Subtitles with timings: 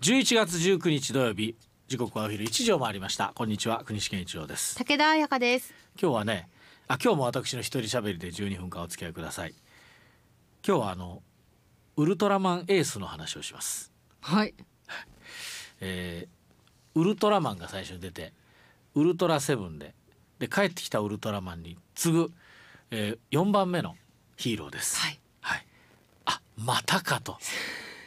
[0.00, 1.54] 11月19日土曜日
[1.86, 3.32] 時刻はお昼1時を回りました。
[3.34, 4.74] こんにちは国士健一郎です。
[4.76, 5.74] 武田彩香です。
[6.00, 6.48] 今日はね
[6.88, 9.52] あ今日も私の一人喋りで12分間お付き合いください。
[10.66, 11.22] 今日はあの
[11.98, 13.92] ウルトラマンエースの話をします。
[14.22, 14.54] はい。
[15.82, 18.32] えーウルトラマンが最初に出て
[18.94, 19.94] ウルトラセブンで
[20.38, 22.32] で帰ってきたウルトラマンに次ぐ、
[22.90, 23.96] えー、4番目の
[24.38, 24.98] ヒーローです。
[24.98, 25.66] はい、はい、
[26.24, 27.36] あまたかと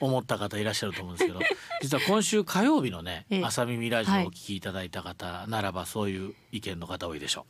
[0.00, 1.40] 思った方いらっしゃると思うんですけど
[1.80, 3.44] 実は今週火曜日のねええ。
[3.44, 7.46] 朝耳ラジオをお聞きいただいた方ならばそういう意見の方多いでしょ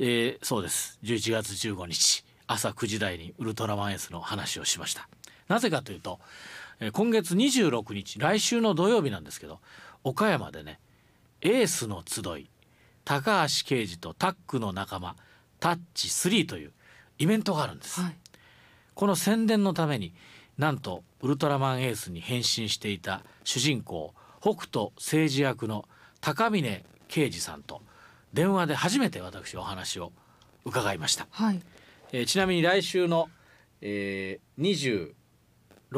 [0.00, 0.04] う。
[0.04, 0.98] えーそうです。
[1.04, 5.08] 11月15日朝9時台にウルトラマンエースの話をしました。
[5.48, 6.18] なぜかというと、
[6.80, 9.60] えー今月26日来週の土曜日なんですけど
[10.02, 10.80] 岡山でね
[11.40, 12.50] エースの集い
[13.04, 15.14] 高橋奎二とタッグの仲間
[15.60, 16.72] タッチ3という
[17.18, 18.16] イベントがあるんです、はい。
[18.94, 20.12] この宣伝のために
[20.58, 25.86] なんとウルトラマンエースに変身していた主人公北斗政治役の
[26.20, 27.82] 高峰啓二さんと
[28.32, 30.12] 電話で初めて私お話を
[30.64, 31.60] 伺いました、はい。
[32.12, 33.28] えーちなみに来週の、
[33.80, 34.62] えー、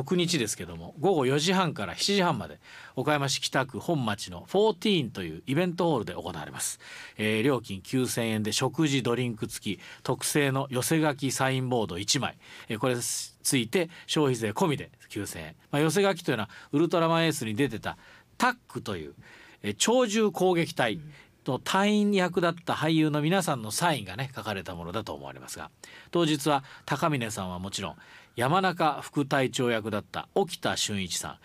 [0.00, 2.58] 6日ですけども午後4時半から7時半まで
[2.96, 6.78] 岡山市北区本町の14というイベントホールで行われます、
[7.16, 12.36] えー料金9,000円で食事ドリンク付き特製の寄せ書きサインボード1枚、
[12.68, 17.96] えーこれついて消費税込みで9,000円、まあ、寄せ書きというのはウルトラマンエースに出てた
[18.36, 19.14] タックという、
[19.62, 21.00] えー鳥獣攻撃隊
[21.46, 25.70] と隊員役だった俳優の皆さんのサインがね書かれたものだと思われますが
[26.10, 27.96] 当日は高峰さんはもちろん
[28.36, 31.36] 山中副隊長役だった沖田俊一さん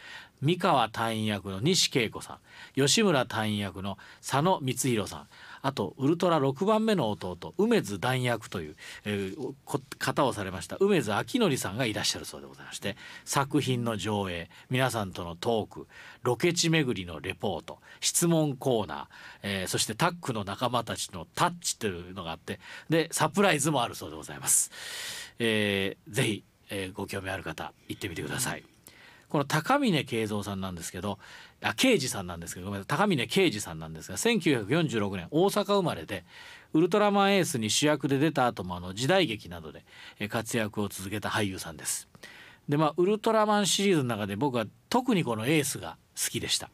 [0.42, 2.38] 三河隊員役の西恵子さん
[2.75, 5.28] 吉村隊員役の佐野光弘さん
[5.62, 8.75] あとウルトラ6番目の弟梅津弾役という、
[9.06, 9.53] えー
[10.00, 15.88] 方をされました梅津昭則さんがいらっしゃるそうでございまして作品の上映皆さんとのトーク
[16.23, 19.08] ロケ地巡りのレポート質問コーナー、
[19.44, 24.72] えーそしてタッグの仲間たちのタッチというのがあってでサプライズもあるそうでございます。
[25.38, 28.63] えーぜひ、えーご興味ある方行ってみてください。
[29.29, 31.17] この高峰慶三さんなんですけど
[31.61, 36.25] あ刑事さんなんですけどごめんなさい高峰刑事さんなんですが1946年大阪生まれで
[36.73, 39.85] ウルトラマンエースに主役で出た後もあの時代劇などで
[40.19, 42.09] えー活躍を続けた俳優さんです。
[42.67, 46.69] でまあウルトラマンシリーズの中で僕は特にこのエースが好きでした。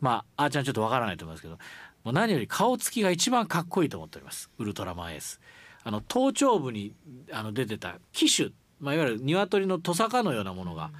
[0.00, 1.58] まああーちゃんちょっとわからないと思いますけど
[2.04, 5.40] もう何より顔つきが一番かっこいいと思っておりますウルトラマンエース。
[5.82, 6.94] あの頭頂部に
[7.32, 8.50] あの出てた機種、
[8.80, 10.90] まあ、いわゆる鶏のトサカのようなものが、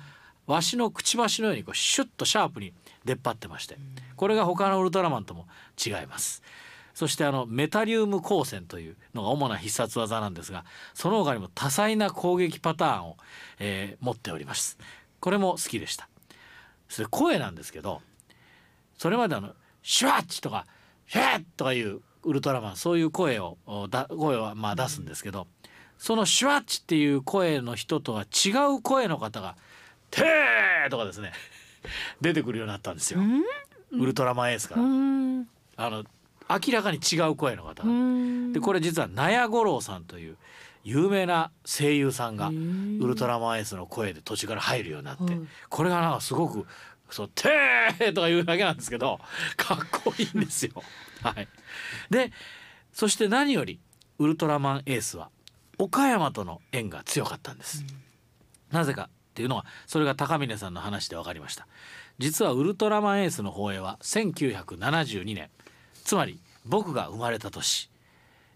[0.46, 2.72] わしのくちばしのようにこうシュッとシャープに
[3.04, 3.78] 出っ張ってまして
[4.16, 5.46] これが他のウルトラマンとも
[5.78, 6.42] 違います。
[6.92, 13.16] そしてあのメタリウム光線というのが主な必殺技なんですがその他にも多彩な攻撃パターンを、
[13.60, 14.76] えー持っております。
[15.20, 16.08] これも好きでした。
[16.88, 18.02] それ声なんですけど
[18.98, 20.66] それまであのシュワッチとか
[21.06, 23.56] ヒュッとかいうウルトラマンそういう声を
[23.88, 25.46] だ声はまあ出すんですけど、
[26.00, 29.54] そのシュワッチっていう声の人とは違う声の方が
[30.10, 31.32] 「てー!」とかですね
[32.22, 33.20] 出てくるようになったんですよ。
[33.92, 36.04] ウルトラマンエースから、うんあの
[36.48, 37.84] 明らかに違う声の方
[38.52, 40.36] でこれ実は納屋五郎さんという
[40.82, 46.66] 有名な声優さんがウルトラマンエースの声で途中から入るようになって、はいこれがなんかすごく
[47.10, 49.20] 「そうてー!」とか言うだけなんですけど
[49.56, 50.82] かっこいいんですよ。
[51.22, 51.46] はい、
[52.08, 52.32] で
[52.92, 53.78] そして何より
[54.18, 55.30] ウルトラマンエースは
[55.80, 57.84] 岡山との縁が強かったんです。
[58.70, 61.66] なぜかっていうのはそれが高峰さんの話で分かりました。
[62.18, 65.48] 実はウルトラマンエースの放映は1972年。
[66.04, 67.90] つまり僕が生まれた年、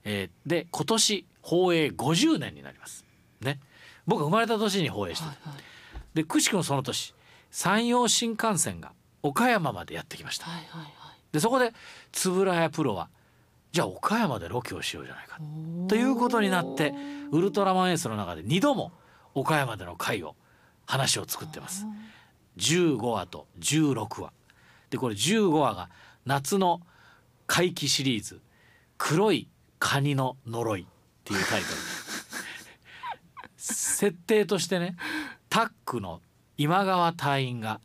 [0.04, 3.04] えーで今年放映50年になります。
[3.40, 3.58] ね。
[4.06, 5.62] 僕が生まれた年に放映してた、はいはい。
[6.14, 7.14] でくしくもその年
[7.50, 8.92] 山陽新幹線が
[9.22, 10.46] 岡山までやってきました。
[10.46, 10.92] はいはいはい。
[11.32, 11.72] でそこで
[12.12, 13.08] 円谷プロは
[13.74, 15.40] じゃあ岡山でロケをしようじゃないか。
[15.88, 16.94] ということになって
[17.32, 18.92] ウルトラマンエースの中で2度も
[19.34, 20.36] 岡山での回を
[20.86, 21.84] 話を作ってます。
[22.56, 24.32] 15話と16話。
[24.90, 25.90] でこれ15話が
[26.24, 26.82] 夏の
[27.48, 28.40] 怪奇シリーズ
[28.96, 29.48] 「黒い
[29.80, 30.86] カニの呪い」っ
[31.24, 31.74] ていうタイトル。
[33.58, 34.94] 設定としてね
[35.48, 36.22] タックの
[36.56, 37.80] 今川隊員が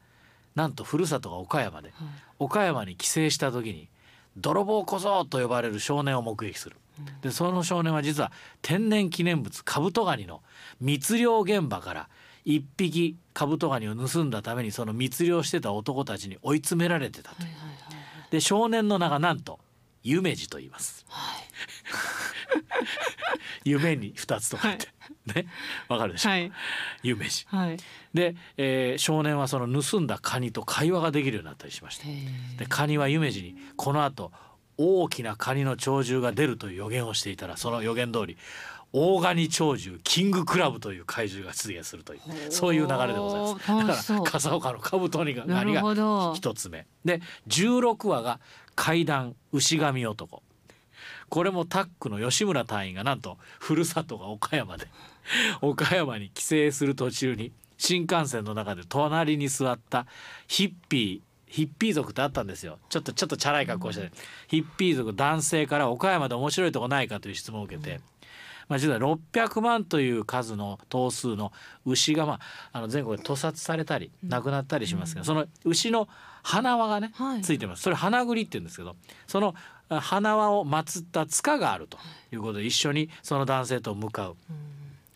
[0.53, 2.07] なんとふるさとが岡山ではい。
[2.37, 3.89] 岡山に帰省した時に
[4.37, 6.77] 泥棒小僧と呼ばれる少年を目撃する。
[7.21, 8.31] でその少年は実は
[8.61, 10.41] 天然記念物カブトガニの
[10.81, 12.09] 密漁現場から
[12.43, 17.43] 一匹カブトガニを盗んだためにその密漁してた男たちに追い詰められてたと。
[17.43, 17.99] はいはいはい
[18.29, 19.59] で少年の名がなんと
[20.03, 21.05] 夢二と言います。
[21.09, 21.43] はい。
[23.69, 24.87] 夢に二つとかって、
[25.33, 25.47] ね。
[25.87, 26.51] わかるでしょ、はい。
[27.03, 27.47] 有名人。
[27.47, 27.77] はい。
[28.13, 32.05] で、えー少年はその盗んだカニと会話ができるようになったりしました。
[32.57, 34.31] でカニは夢二にこの後
[34.77, 38.37] 大きなカニの鳥獣が出るという予言をしていたらその予言通り
[38.91, 43.41] 大ガニ鳥獣キングクラブという怪獣が出現するというそういう流れでござい
[43.85, 44.13] ます。
[44.13, 46.33] だから笠岡のカブトガニがなるほど。
[46.33, 46.87] 一つ目。
[47.05, 48.39] で16話が
[48.75, 50.41] 怪談牛神男
[51.29, 54.87] これもタックの吉村隊員がなんとふるさとが岡山で
[55.61, 60.05] 岡山に帰省する途中に新幹線の中で隣に座った
[60.47, 62.77] ヒッピーヒッピー族ってあったんですよ。
[62.89, 64.11] ちょっとちょっとチャラい格好して、
[64.47, 68.01] ヒッピー族男性から岡山で面白いとこないかという質問を受けて、
[68.67, 71.51] まあ、実は600万という数の頭数の
[71.85, 72.39] 牛が、まあ、
[72.71, 76.07] あの全国で屠殺されたり亡くなったりしますが、その牛の
[76.43, 77.41] 花輪がね、はい。
[77.41, 77.81] ついてます。
[77.81, 78.95] それ花栗って言うんですけど
[79.25, 81.97] そのあ花輪を祀った塚があると
[82.31, 84.35] いうことで一緒にその男性と向かう。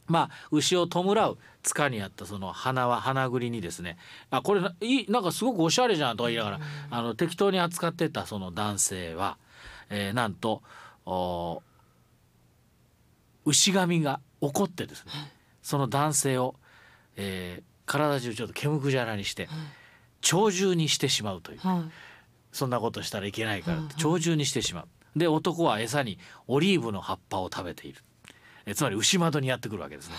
[0.07, 3.97] まあ牛を弔う塚にあったその花は花栗にですね。
[4.31, 6.59] あこれないいなんかすごくおしゃれじゃんとか言いながら、
[6.89, 9.37] あの適当に扱ってたその男性は、
[9.89, 10.61] えーなんと
[11.05, 11.61] お
[13.45, 15.11] 牛神が怒ってですね、
[15.61, 16.55] その男性を、
[17.15, 19.49] えー体中ちょっと煙くじゃらにして、
[20.21, 21.59] 鳥獣にしてしまうという。
[21.59, 21.91] はい
[22.53, 24.87] そんなことしたらいけないから鳥獣にしてしまう。
[25.19, 26.17] で男は餌に
[26.47, 28.01] オリーブの葉っぱを食べている。
[28.65, 30.15] えつまり牛窓にやってくるわけですね。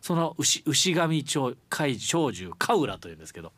[0.00, 3.52] その牛牛神鳥海鳥獣カウラというんですけど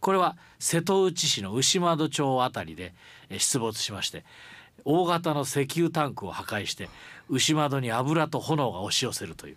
[0.00, 2.94] これは瀬戸内市の牛窓町あたりで
[3.28, 4.24] え出没しまして
[4.84, 6.88] 大型の石油タンクを破壊して
[7.28, 9.56] 牛窓に油と炎が押し寄せるという、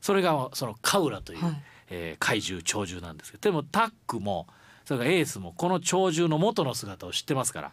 [0.00, 4.46] それがそのカウラという、はいえー怪獣鳥獣なんですけどでもタックも
[4.90, 7.72] それからエースもこの鳥獣の元の姿を知ってますから、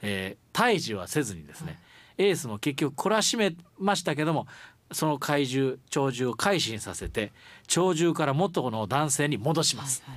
[0.00, 1.80] えー退治はせずにですね、
[2.18, 4.46] エースも結局懲らしめましたけども
[4.92, 7.32] その怪獣鳥獣を改心させて
[7.66, 10.16] 鳥獣から元の男性に戻します、はい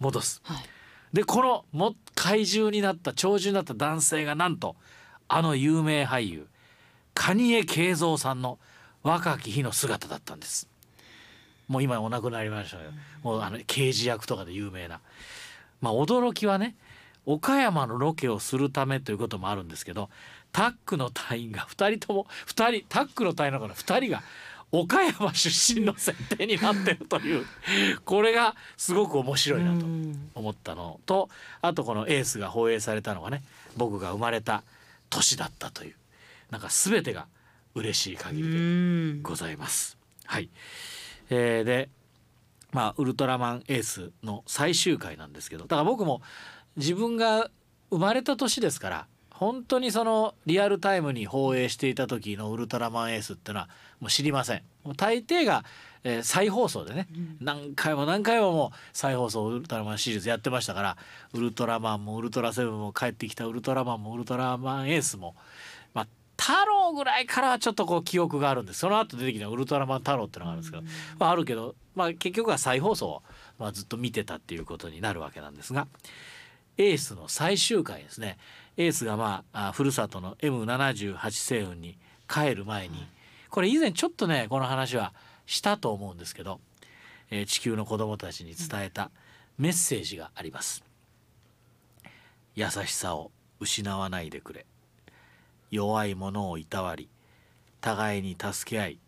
[0.00, 0.56] 戻すはい。
[0.58, 0.66] はい。
[1.14, 4.76] でこのも怪獣になった鳥獣になった男性がなんと
[5.28, 6.46] あの有名俳優
[7.14, 8.58] 蟹江慶三さんの
[9.02, 10.68] 若き日の姿だったんです。
[11.68, 12.90] もう今お亡くなりましたけど、
[13.22, 15.00] もうあの刑事役とかで有名な
[15.80, 16.76] まあ驚きはね
[17.26, 20.08] 岡山のロケをするためということもあるんですけど
[20.52, 24.22] タックの隊員が2人とも2人タックの隊員の中の2人が
[24.72, 27.44] 岡山出身の設定になってるという
[28.04, 29.84] これがすごく面白いなと
[30.34, 31.28] 思ったのと
[31.60, 33.42] あとこのエースが放映されたのがね
[33.76, 34.62] 僕が生まれた
[35.08, 35.94] 年だったという
[36.50, 37.26] なんか全てが
[37.74, 39.96] 嬉しい限りでございます。
[40.26, 40.48] はい、
[41.30, 41.88] えーで
[42.72, 46.22] まあウルトラマンエースの最終回なんですけどだから僕も
[46.76, 47.50] 自分が
[47.90, 49.06] 生まれた年ですから
[49.40, 54.62] 本当にそのリアルタイムに放映していた時のウルトラマンエースってのはもう知りません。
[54.84, 55.64] もう大抵が、
[56.04, 57.08] えー再放送でね、
[57.40, 60.96] 何回も何回ももう再放送ウルトラマンシリーズやってましたから
[61.32, 65.34] ウルトラマンもウルトラセブンも帰ってきたウルトラマンもウルトラマンエースも
[65.94, 66.06] まあ
[66.38, 68.80] 太郎ぐらいからはちょっとこう記憶があるんです。
[68.80, 70.82] その後出てきたウルトラマン太郎ってのがあるんですけど、
[71.18, 73.22] まあ、あるけど、まあ、結局は再放送を、
[73.58, 75.86] まあ、ずっと見てたっていうことになるわけなんですが
[76.78, 78.38] エースの最終回ですね。
[78.78, 83.06] エースがまああふるさとの M78 星雲に帰る前に
[83.50, 85.12] これ以前ちょっとねこの話は
[85.44, 86.58] したと思うんですけど、
[87.30, 89.10] えー地球の子供たちに伝えた
[89.58, 90.82] メッセージがあります。
[92.54, 94.64] 優しさを失わないでくれ。
[95.70, 97.10] 弱い者をいたわり
[97.82, 98.98] 互いに助け合い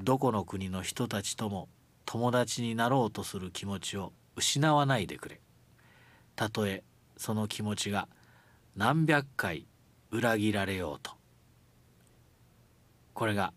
[0.00, 1.68] どこの国の人たちとも
[2.10, 5.42] 友達になろうとする気持ちを失わないでくれ。
[6.36, 6.82] たとえ
[7.18, 8.08] その気持ちが
[8.76, 9.66] 何百回
[10.10, 11.12] 裏切られようと。
[13.12, 13.52] これが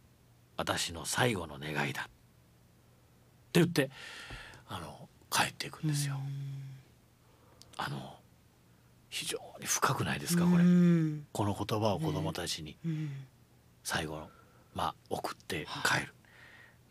[0.57, 2.01] 私の最後の願いだ。
[2.01, 2.05] っ
[3.53, 3.89] て言って
[4.67, 6.17] あの帰っていくんですよ。
[7.77, 8.15] あの
[9.09, 11.25] 非常に深くないですかこれうん。
[11.31, 13.11] この言葉を子供たちにうん。
[13.85, 14.29] 最後の
[14.73, 16.13] まあ送って帰る。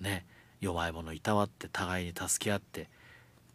[0.00, 0.24] ね
[0.60, 2.88] 弱い者いたわって互いに助け合って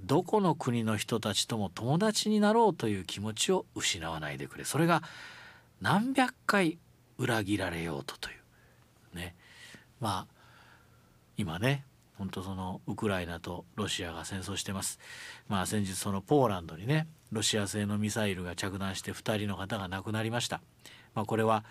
[0.02, 4.66] どこの国の人たちとも友達になろうという気持ちを失わないでくれ。
[4.66, 5.04] それが
[5.82, 6.78] 何百回
[7.18, 8.34] 裏切られようととい
[9.14, 9.18] う。
[9.18, 9.36] ね。
[10.00, 10.36] まあ
[11.38, 11.86] 今ね
[12.18, 15.00] 本当そのウクライナとロシアが戦争してます。
[15.48, 20.62] まあ先日そのポーランドにねロシア製のミサイルが着弾して2人の方が亡くなりました。
[21.14, 21.64] まあこれは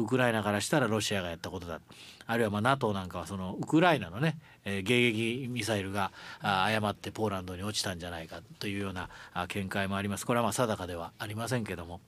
[0.00, 1.80] ウクライナからしたらロシアがやったことだ。
[2.26, 9.08] あるいはまあ NATO なんかはそのウクライナのね、えー迎撃ミサイルが誤ってポーランドに落ちたんじゃないかというような
[9.48, 10.26] 見解もあります。
[10.26, 12.00] これはまあ定かではありませんけども、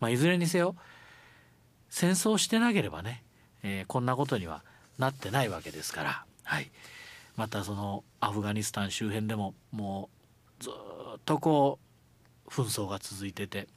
[0.00, 0.74] まあ、いずれにせよ
[1.90, 3.22] 戦争してなければね、
[3.62, 4.64] えーこんなことには
[4.98, 6.70] なってないわけですから、はい、
[7.36, 10.08] またそのアフガニスタン周辺でもも
[10.60, 10.72] うずっ
[11.24, 11.78] とこ
[12.46, 13.68] う紛争が続いてて、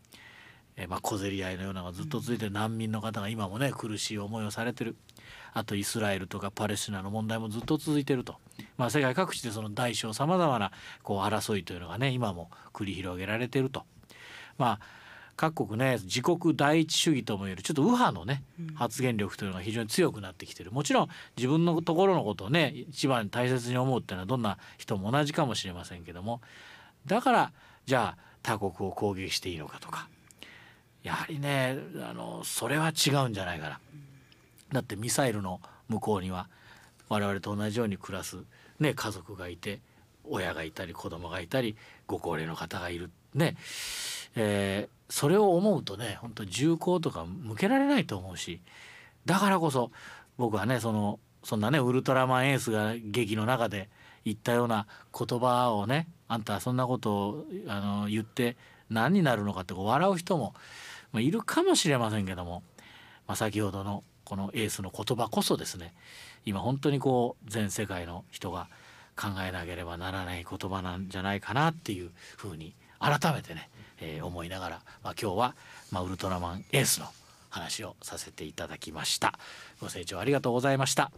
[0.81, 4.95] えーまあ小競り合いのようなのがずっと続いて難民の方が今もね苦しい思いをされてる。
[5.53, 8.37] あとイスラエルとかパレスチナの問題もずっと続いてると、
[8.77, 10.71] まあ、世界各地でその大小さまざまな
[11.03, 13.83] こう争いというのがね今も繰り広げられてると。
[14.57, 14.79] まあ
[15.37, 18.43] 各国ね自国第一主義ともいえるちょっと右派のね
[18.75, 20.71] 発言力というのが非常に強くなってきてる。
[20.71, 26.41] もちろん自分のところのことをね一番大切に思うっていうのはどんな人も同じかもしれませんけども。
[27.07, 27.51] だから
[27.85, 30.07] じゃあ他国を攻撃していいのかとか
[31.03, 31.77] やはりね
[32.07, 33.79] あのそれは違うんじゃないかな。
[34.71, 36.47] だってミサイルの向こうには
[37.09, 38.37] 我々と同じように暮らす、
[38.79, 39.79] ね、家族がいて
[40.23, 41.75] 親がいたり子供がいたり
[42.07, 43.55] ご高齢の方がいるね、
[44.35, 48.61] えーそれを思うとね本当銃口とか向けられないと思うし
[49.25, 49.91] だからこそ
[50.37, 53.89] 僕はねそのそんなねウルトラマンエースが劇の中で
[54.23, 58.55] 言ったような言葉をねあんたそんなことをあの言って
[58.89, 60.53] 何になるのかってこう笑う人も、
[61.11, 62.63] まあ、いるかもしれませんけども、
[63.27, 65.93] まあ、先ほどのこのエースの言葉こそですね
[66.45, 68.67] 今本当にこう全世界の人が
[69.15, 75.55] 考えなければならない言葉なんじゃないかなっていうふうに改めてね、えー思いながら、まあ、今日は、
[75.91, 77.07] まあ、ウルトラマンエースの
[77.49, 79.37] 話をさせていただきました。
[79.79, 81.11] ご清聴ありがとうございました。